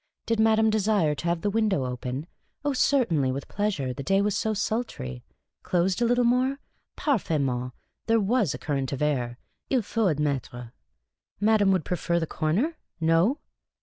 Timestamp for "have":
1.27-1.41